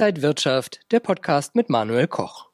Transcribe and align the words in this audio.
Inside 0.00 0.22
Wirtschaft, 0.22 0.80
der 0.92 1.00
Podcast 1.00 1.54
mit 1.54 1.68
Manuel 1.68 2.06
Koch. 2.06 2.46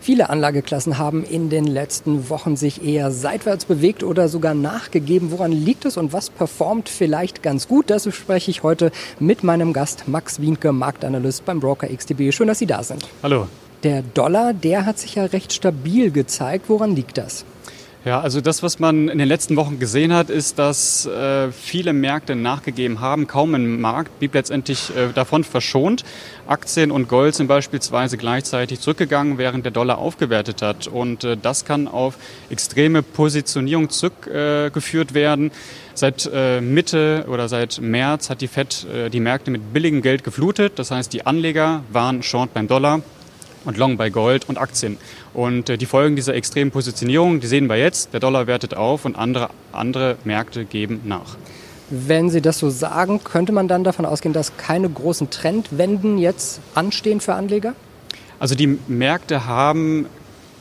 Viele 0.00 0.30
Anlageklassen 0.30 0.96
haben 0.96 1.24
in 1.24 1.50
den 1.50 1.66
letzten 1.66 2.30
Wochen 2.30 2.56
sich 2.56 2.82
eher 2.82 3.10
seitwärts 3.10 3.66
bewegt 3.66 4.02
oder 4.02 4.28
sogar 4.28 4.54
nachgegeben. 4.54 5.30
Woran 5.30 5.52
liegt 5.52 5.84
es 5.84 5.98
und 5.98 6.14
was 6.14 6.30
performt 6.30 6.88
vielleicht 6.88 7.42
ganz 7.42 7.68
gut? 7.68 7.90
Das 7.90 8.08
spreche 8.14 8.50
ich 8.50 8.62
heute 8.62 8.92
mit 9.18 9.44
meinem 9.44 9.74
Gast 9.74 10.08
Max 10.08 10.40
Wienke, 10.40 10.72
Marktanalyst 10.72 11.44
beim 11.44 11.60
Broker 11.60 11.86
XTB. 11.86 12.32
Schön, 12.32 12.48
dass 12.48 12.60
Sie 12.60 12.66
da 12.66 12.82
sind. 12.82 13.06
Hallo. 13.22 13.46
Der 13.82 14.00
Dollar, 14.00 14.54
der 14.54 14.86
hat 14.86 14.98
sich 14.98 15.16
ja 15.16 15.26
recht 15.26 15.52
stabil 15.52 16.10
gezeigt. 16.10 16.70
Woran 16.70 16.96
liegt 16.96 17.18
das? 17.18 17.44
Ja, 18.02 18.18
also 18.22 18.40
das, 18.40 18.62
was 18.62 18.78
man 18.78 19.10
in 19.10 19.18
den 19.18 19.28
letzten 19.28 19.56
Wochen 19.56 19.78
gesehen 19.78 20.14
hat, 20.14 20.30
ist, 20.30 20.58
dass 20.58 21.04
äh, 21.04 21.52
viele 21.52 21.92
Märkte 21.92 22.34
nachgegeben 22.34 23.00
haben. 23.00 23.26
Kaum 23.26 23.54
ein 23.54 23.78
Markt 23.78 24.18
blieb 24.18 24.32
letztendlich 24.32 24.88
äh, 24.96 25.12
davon 25.14 25.44
verschont. 25.44 26.02
Aktien 26.46 26.92
und 26.92 27.08
Gold 27.08 27.34
sind 27.34 27.46
beispielsweise 27.46 28.16
gleichzeitig 28.16 28.80
zurückgegangen, 28.80 29.36
während 29.36 29.66
der 29.66 29.72
Dollar 29.72 29.98
aufgewertet 29.98 30.62
hat. 30.62 30.86
Und 30.86 31.24
äh, 31.24 31.36
das 31.36 31.66
kann 31.66 31.88
auf 31.88 32.16
extreme 32.48 33.02
Positionierung 33.02 33.90
zurückgeführt 33.90 35.12
werden. 35.12 35.50
Seit 35.92 36.30
äh, 36.32 36.62
Mitte 36.62 37.26
oder 37.28 37.50
seit 37.50 37.82
März 37.82 38.30
hat 38.30 38.40
die 38.40 38.48
Fed 38.48 38.86
äh, 38.90 39.10
die 39.10 39.20
Märkte 39.20 39.50
mit 39.50 39.74
billigem 39.74 40.00
Geld 40.00 40.24
geflutet. 40.24 40.78
Das 40.78 40.90
heißt, 40.90 41.12
die 41.12 41.26
Anleger 41.26 41.84
waren 41.92 42.22
short 42.22 42.54
beim 42.54 42.66
Dollar 42.66 43.02
und 43.64 43.76
Long 43.76 43.96
bei 43.96 44.10
Gold 44.10 44.48
und 44.48 44.58
Aktien. 44.58 44.96
Und 45.34 45.68
äh, 45.68 45.78
die 45.78 45.86
Folgen 45.86 46.16
dieser 46.16 46.34
extremen 46.34 46.70
Positionierung, 46.70 47.40
die 47.40 47.46
sehen 47.46 47.68
wir 47.68 47.76
jetzt. 47.76 48.12
Der 48.12 48.20
Dollar 48.20 48.46
wertet 48.46 48.74
auf 48.74 49.04
und 49.04 49.16
andere, 49.16 49.50
andere 49.72 50.16
Märkte 50.24 50.64
geben 50.64 51.00
nach. 51.04 51.36
Wenn 51.90 52.30
Sie 52.30 52.40
das 52.40 52.58
so 52.58 52.70
sagen, 52.70 53.22
könnte 53.24 53.52
man 53.52 53.66
dann 53.66 53.82
davon 53.82 54.06
ausgehen, 54.06 54.32
dass 54.32 54.56
keine 54.56 54.88
großen 54.88 55.30
Trendwenden 55.30 56.18
jetzt 56.18 56.60
anstehen 56.74 57.20
für 57.20 57.34
Anleger? 57.34 57.74
Also 58.38 58.54
die 58.54 58.78
Märkte 58.86 59.46
haben 59.46 60.06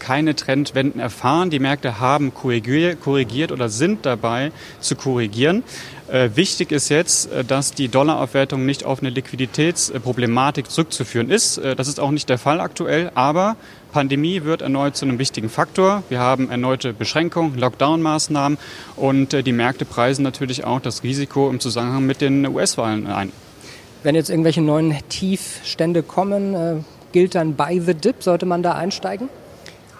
keine 0.00 0.34
Trendwenden 0.34 1.00
erfahren. 1.00 1.50
Die 1.50 1.60
Märkte 1.60 2.00
haben 2.00 2.34
korrigiert 2.34 3.52
oder 3.52 3.68
sind 3.68 4.04
dabei 4.04 4.50
zu 4.80 4.96
korrigieren. 4.96 5.62
Äh, 6.10 6.30
wichtig 6.34 6.72
ist 6.72 6.88
jetzt, 6.88 7.30
äh, 7.30 7.44
dass 7.44 7.72
die 7.72 7.86
Dollaraufwertung 7.86 8.66
nicht 8.66 8.84
auf 8.84 9.00
eine 9.00 9.10
Liquiditätsproblematik 9.10 10.68
zurückzuführen 10.68 11.30
ist. 11.30 11.58
Äh, 11.58 11.76
das 11.76 11.86
ist 11.86 12.00
auch 12.00 12.10
nicht 12.10 12.28
der 12.28 12.38
Fall 12.38 12.60
aktuell, 12.60 13.12
aber 13.14 13.54
Pandemie 13.92 14.42
wird 14.42 14.62
erneut 14.62 14.96
zu 14.96 15.04
einem 15.04 15.20
wichtigen 15.20 15.48
Faktor. 15.48 16.02
Wir 16.08 16.18
haben 16.18 16.50
erneute 16.50 16.92
Beschränkungen, 16.92 17.56
Lockdown-Maßnahmen 17.58 18.58
und 18.96 19.32
die 19.32 19.52
Märkte 19.52 19.84
preisen 19.84 20.22
natürlich 20.22 20.64
auch 20.64 20.80
das 20.80 21.02
Risiko 21.02 21.48
im 21.48 21.60
Zusammenhang 21.60 22.06
mit 22.06 22.20
den 22.20 22.46
US-Wahlen 22.46 23.06
ein. 23.06 23.32
Wenn 24.02 24.14
jetzt 24.14 24.30
irgendwelche 24.30 24.62
neuen 24.62 24.96
Tiefstände 25.08 26.02
kommen, 26.02 26.84
gilt 27.10 27.34
dann 27.34 27.56
bei 27.56 27.80
the 27.80 27.94
dip, 27.94 28.22
sollte 28.22 28.46
man 28.46 28.62
da 28.62 28.72
einsteigen? 28.72 29.28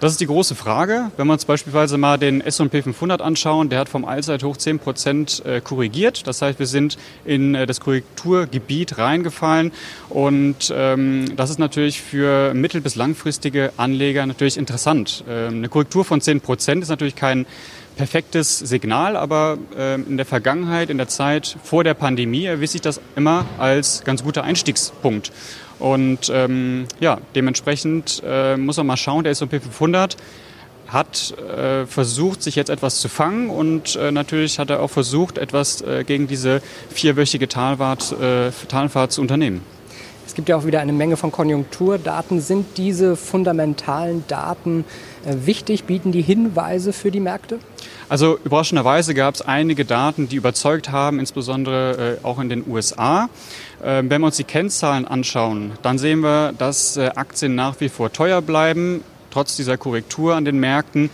Das 0.00 0.12
ist 0.12 0.20
die 0.22 0.26
große 0.26 0.54
Frage. 0.54 1.10
Wenn 1.18 1.26
wir 1.26 1.34
uns 1.34 1.44
beispielsweise 1.44 1.98
mal 1.98 2.16
den 2.16 2.40
S&P 2.40 2.80
500 2.80 3.20
anschauen, 3.20 3.68
der 3.68 3.80
hat 3.80 3.90
vom 3.90 4.06
Allzeithoch 4.06 4.56
10 4.56 4.78
Prozent 4.78 5.44
äh, 5.44 5.60
korrigiert. 5.60 6.26
Das 6.26 6.40
heißt, 6.40 6.58
wir 6.58 6.64
sind 6.64 6.96
in 7.26 7.54
äh, 7.54 7.66
das 7.66 7.80
Korrekturgebiet 7.80 8.96
reingefallen. 8.96 9.72
Und 10.08 10.72
ähm, 10.74 11.36
das 11.36 11.50
ist 11.50 11.58
natürlich 11.58 12.00
für 12.00 12.54
mittel- 12.54 12.80
bis 12.80 12.94
langfristige 12.94 13.74
Anleger 13.76 14.24
natürlich 14.24 14.56
interessant. 14.56 15.22
Ähm, 15.28 15.56
eine 15.56 15.68
Korrektur 15.68 16.06
von 16.06 16.22
10 16.22 16.40
Prozent 16.40 16.82
ist 16.82 16.88
natürlich 16.88 17.14
kein 17.14 17.44
perfektes 17.98 18.58
Signal, 18.58 19.16
aber 19.16 19.58
äh, 19.76 19.96
in 19.96 20.16
der 20.16 20.24
Vergangenheit, 20.24 20.88
in 20.88 20.96
der 20.96 21.08
Zeit 21.08 21.58
vor 21.62 21.84
der 21.84 21.92
Pandemie 21.92 22.46
erwies 22.46 22.72
sich 22.72 22.80
das 22.80 23.02
immer 23.16 23.44
als 23.58 24.02
ganz 24.04 24.24
guter 24.24 24.44
Einstiegspunkt. 24.44 25.30
Und 25.80 26.30
ähm, 26.32 26.86
ja, 27.00 27.18
dementsprechend 27.34 28.22
äh, 28.24 28.56
muss 28.56 28.76
man 28.76 28.86
mal 28.86 28.96
schauen, 28.96 29.24
der 29.24 29.32
S&P 29.32 29.60
500 29.60 30.16
hat 30.88 31.34
äh, 31.38 31.86
versucht, 31.86 32.42
sich 32.42 32.56
jetzt 32.56 32.68
etwas 32.68 33.00
zu 33.00 33.08
fangen 33.08 33.48
und 33.48 33.96
äh, 33.96 34.10
natürlich 34.10 34.58
hat 34.58 34.70
er 34.70 34.82
auch 34.82 34.90
versucht, 34.90 35.38
etwas 35.38 35.82
äh, 35.82 36.04
gegen 36.04 36.26
diese 36.26 36.62
vierwöchige 36.90 37.48
Talfahrt, 37.48 38.12
äh, 38.20 38.50
Talfahrt 38.68 39.12
zu 39.12 39.20
unternehmen. 39.20 39.62
Es 40.26 40.34
gibt 40.34 40.48
ja 40.48 40.56
auch 40.56 40.64
wieder 40.64 40.80
eine 40.80 40.92
Menge 40.92 41.16
von 41.16 41.32
Konjunkturdaten. 41.32 42.40
Sind 42.40 42.76
diese 42.76 43.16
fundamentalen 43.16 44.24
Daten 44.28 44.84
äh, 45.24 45.34
wichtig? 45.44 45.84
Bieten 45.84 46.12
die 46.12 46.22
Hinweise 46.22 46.92
für 46.92 47.10
die 47.10 47.18
Märkte? 47.18 47.58
Also 48.10 48.40
überraschenderweise 48.42 49.14
gab 49.14 49.36
es 49.36 49.40
einige 49.40 49.84
Daten, 49.84 50.28
die 50.28 50.34
überzeugt 50.34 50.90
haben, 50.90 51.20
insbesondere 51.20 52.18
äh, 52.20 52.24
auch 52.24 52.40
in 52.40 52.48
den 52.48 52.64
USA. 52.66 53.30
Äh, 53.80 54.02
wenn 54.04 54.20
wir 54.20 54.26
uns 54.26 54.36
die 54.36 54.42
Kennzahlen 54.42 55.06
anschauen, 55.06 55.74
dann 55.82 55.96
sehen 55.96 56.18
wir, 56.18 56.52
dass 56.58 56.96
äh, 56.96 57.12
Aktien 57.14 57.54
nach 57.54 57.76
wie 57.78 57.88
vor 57.88 58.12
teuer 58.12 58.42
bleiben, 58.42 59.04
trotz 59.30 59.54
dieser 59.54 59.76
Korrektur 59.76 60.34
an 60.34 60.44
den 60.44 60.58
Märkten. 60.58 61.08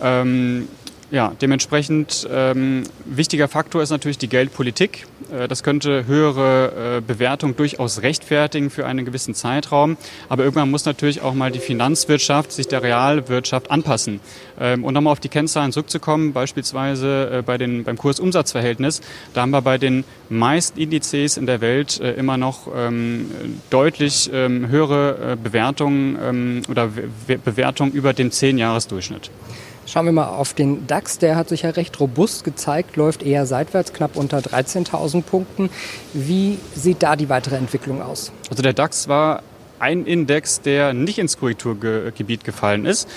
Ähm, 0.00 0.68
ja, 1.10 1.32
dementsprechend 1.40 2.28
ähm, 2.30 2.82
wichtiger 3.06 3.48
Faktor 3.48 3.82
ist 3.82 3.88
natürlich 3.90 4.18
die 4.18 4.28
Geldpolitik. 4.28 5.06
Äh, 5.32 5.48
das 5.48 5.62
könnte 5.62 6.06
höhere 6.06 6.98
äh, 6.98 7.00
Bewertung 7.00 7.56
durchaus 7.56 8.02
rechtfertigen 8.02 8.68
für 8.68 8.84
einen 8.84 9.06
gewissen 9.06 9.34
Zeitraum. 9.34 9.96
Aber 10.28 10.44
irgendwann 10.44 10.70
muss 10.70 10.84
natürlich 10.84 11.22
auch 11.22 11.32
mal 11.32 11.50
die 11.50 11.60
Finanzwirtschaft 11.60 12.52
sich 12.52 12.68
der 12.68 12.82
Realwirtschaft 12.82 13.70
anpassen. 13.70 14.20
Ähm, 14.60 14.84
und 14.84 14.92
nochmal 14.92 15.12
auf 15.12 15.20
die 15.20 15.30
Kennzahlen 15.30 15.72
zurückzukommen, 15.72 16.34
beispielsweise 16.34 17.38
äh, 17.38 17.42
bei 17.42 17.56
den, 17.56 17.84
beim 17.84 17.96
Kursumsatzverhältnis, 17.96 19.00
da 19.32 19.42
haben 19.42 19.50
wir 19.50 19.62
bei 19.62 19.78
den 19.78 20.04
meisten 20.28 20.78
Indizes 20.78 21.38
in 21.38 21.46
der 21.46 21.62
Welt 21.62 22.00
äh, 22.00 22.12
immer 22.12 22.36
noch 22.36 22.68
ähm, 22.76 23.30
deutlich 23.70 24.28
ähm, 24.30 24.68
höhere 24.68 25.32
äh, 25.32 25.36
Bewertungen 25.36 26.18
ähm, 26.22 26.62
oder 26.68 26.90
Bewertungen 27.44 27.92
über 27.92 28.12
dem 28.12 28.28
10-Jahres-Durchschnitt. 28.28 29.30
Schauen 29.88 30.04
wir 30.04 30.12
mal 30.12 30.26
auf 30.26 30.52
den 30.52 30.86
DAX. 30.86 31.18
Der 31.18 31.34
hat 31.34 31.48
sich 31.48 31.62
ja 31.62 31.70
recht 31.70 31.98
robust 31.98 32.44
gezeigt, 32.44 32.96
läuft 32.96 33.22
eher 33.22 33.46
seitwärts, 33.46 33.94
knapp 33.94 34.16
unter 34.16 34.36
13.000 34.40 35.22
Punkten. 35.22 35.70
Wie 36.12 36.58
sieht 36.74 37.02
da 37.02 37.16
die 37.16 37.30
weitere 37.30 37.56
Entwicklung 37.56 38.02
aus? 38.02 38.30
Also 38.50 38.62
der 38.62 38.74
DAX 38.74 39.08
war 39.08 39.42
ein 39.78 40.04
Index, 40.04 40.60
der 40.60 40.92
nicht 40.92 41.18
ins 41.18 41.38
Korrekturgebiet 41.38 42.44
gefallen 42.44 42.84
ist. 42.84 43.08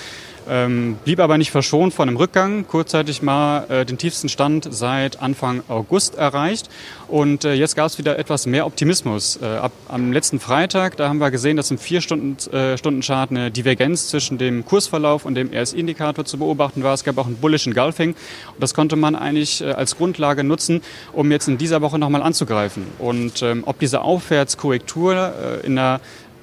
Ähm, 0.50 0.98
blieb 1.04 1.20
aber 1.20 1.38
nicht 1.38 1.52
verschont 1.52 1.94
von 1.94 2.08
einem 2.08 2.18
Rückgang, 2.18 2.68
kurzzeitig 2.68 3.22
mal 3.22 3.66
äh, 3.70 3.86
den 3.86 3.98
tiefsten 3.98 4.30
Stand 4.30 4.68
seit 4.72 5.22
Anfang 5.22 5.64
August 5.68 6.16
erreicht. 6.16 6.70
Und 7.08 7.46
äh, 7.46 7.54
jetzt 7.54 7.76
gab 7.76 7.88
es 7.88 7.98
wieder 7.98 8.18
etwas 8.18 8.46
mehr 8.46 8.66
Optimismus. 8.66 9.38
Äh, 9.42 9.46
ab, 9.46 9.72
am 9.88 10.12
letzten 10.12 10.40
Freitag, 10.40 10.98
da 10.98 11.10
haben 11.10 11.20
wir 11.20 11.30
gesehen, 11.30 11.58
dass 11.58 11.70
im 11.70 11.78
Vier-Stunden-Chart 11.78 13.32
äh, 13.32 13.36
eine 13.36 13.52
Divergenz 13.52 14.08
zwischen 14.08 14.38
dem 14.38 14.66
Kursverlauf 14.66 15.26
und 15.26 15.36
dem 15.36 15.52
RSI-Indikator 15.54 16.26
zu 16.26 16.38
beobachten 16.38 16.84
war. 16.84 16.94
Es 16.94 17.04
gab 17.04 17.18
auch 17.18 17.28
einen 17.28 17.38
bullischen 17.38 17.74
Gulfing. 17.74 18.12
Und 18.12 18.60
das 18.60 18.74
konnte 18.74 18.96
man 18.96 19.16
eigentlich 19.16 19.62
äh, 19.62 19.72
als 19.72 19.98
Grundlage 19.98 20.44
nutzen, 20.44 20.82
um 21.14 21.32
jetzt 21.32 21.48
in 21.48 21.58
dieser 21.58 21.82
Woche 21.82 22.00
nochmal 22.00 22.24
anzugreifen. 22.24 22.86
Und 22.98 23.42
ähm, 23.42 23.64
ob 23.66 23.80
diese 23.80 24.02
Aufwärtskorrektur 24.02 25.34
äh, 25.62 25.66
in 25.66 25.78
einer 25.78 26.00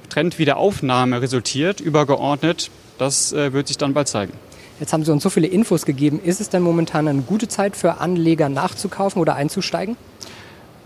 Trendwiederaufnahme 0.09 1.21
resultiert, 1.21 1.81
übergeordnet, 1.81 2.71
das 2.99 3.33
äh, 3.33 3.53
wird 3.53 3.69
sich 3.69 3.79
dann 3.79 3.95
bald 3.95 4.09
zeigen. 4.09 4.33
Jetzt 4.81 4.93
haben 4.93 5.05
Sie 5.05 5.11
uns 5.11 5.23
so 5.23 5.31
viele 5.31 5.49
Infos 5.49 5.85
gegeben. 5.85 6.21
Ist 6.23 6.41
es 6.41 6.51
denn 6.51 6.63
momentan 6.63 7.09
eine 7.09 7.23
gute 7.23 7.49
Zeit 7.49 7.77
für 7.77 7.99
Anleger 7.99 8.49
nachzukaufen 8.49 9.21
oder 9.21 9.35
einzusteigen? 9.35 9.97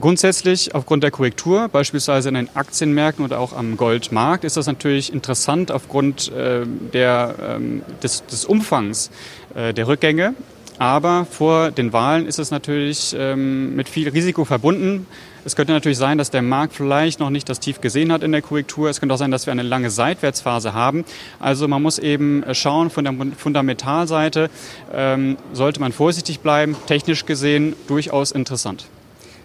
Grundsätzlich 0.01 0.75
aufgrund 0.75 1.05
der 1.05 1.11
Korrektur, 1.11 1.69
beispielsweise 1.69 2.31
in 2.31 2.35
den 2.35 2.57
Aktienmärkten 2.57 3.25
oder 3.25 3.39
auch 3.39 3.53
am 3.53 3.77
Goldmarkt, 3.77 4.43
ist 4.45 4.57
das 4.57 4.67
natürlich 4.67 5.13
interessant 5.13 5.71
aufgrund 5.71 6.33
äh, 6.33 6.63
der, 6.67 7.35
ähm, 7.41 7.83
des, 8.03 8.25
des, 8.27 8.45
Umfangs 8.45 9.11
äh, 9.55 9.73
der 9.75 9.87
Rückgänge. 9.87 10.35
Aber 10.83 11.27
vor 11.31 11.71
den 11.71 11.93
Wahlen 11.93 12.27
ist 12.27 12.41
es 12.41 12.51
natürlich 12.51 13.15
ähm, 13.17 13.77
mit 13.77 13.89
viel 13.89 14.09
Risiko 14.09 14.45
verbunden. 14.45 15.07
Es 15.45 15.55
könnte 15.55 15.73
natürlich 15.73 15.97
sein, 15.97 16.19
dass 16.19 16.33
der 16.33 16.43
Markt 16.43 16.75
vielleicht 16.75 17.21
noch 17.21 17.31
nicht 17.31 17.49
das 17.49 17.61
Tief 17.61 17.81
gesehen 17.81 18.11
hat 18.11 18.25
in 18.25 18.33
der 18.33 18.43
Korrektur. 18.43 18.91
Es 18.91 18.99
könnte 18.99 19.15
auch 19.15 19.19
sein, 19.19 19.31
dass 19.31 19.47
wir 19.47 19.53
eine 19.53 19.63
lange 19.63 19.91
Seitwärtsphase 19.91 20.75
haben. 20.75 21.05
Also 21.39 21.69
man 21.69 21.83
muss 21.83 22.01
eben 22.01 22.43
schauen, 22.51 22.91
von 22.91 23.05
der 23.05 23.15
Fundamentalseite 23.37 24.51
ähm, 24.93 25.37
sollte 25.53 25.79
man 25.79 25.93
vorsichtig 25.93 26.41
bleiben. 26.41 26.75
Technisch 26.89 27.27
gesehen 27.27 27.77
durchaus 27.87 28.33
interessant. 28.33 28.87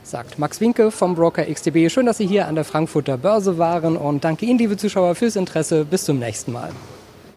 Sagt 0.01 0.39
Max 0.39 0.59
Winke 0.59 0.89
vom 0.89 1.13
Broker 1.13 1.45
XTB. 1.45 1.91
Schön, 1.91 2.07
dass 2.07 2.17
Sie 2.17 2.25
hier 2.25 2.47
an 2.47 2.55
der 2.55 2.63
Frankfurter 2.63 3.19
Börse 3.19 3.59
waren 3.59 3.95
und 3.95 4.23
danke 4.23 4.47
Ihnen, 4.47 4.57
liebe 4.57 4.75
Zuschauer, 4.75 5.13
fürs 5.13 5.35
Interesse. 5.35 5.85
Bis 5.85 6.03
zum 6.03 6.17
nächsten 6.17 6.51
Mal. 6.51 6.71